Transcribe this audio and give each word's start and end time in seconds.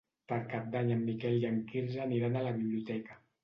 Per 0.31 0.37
Cap 0.53 0.71
d'Any 0.75 0.89
en 0.95 1.03
Miquel 1.11 1.39
i 1.43 1.47
en 1.51 1.61
Quirze 1.69 2.03
aniran 2.09 2.41
a 2.41 2.45
la 2.51 2.59
biblioteca. 2.61 3.25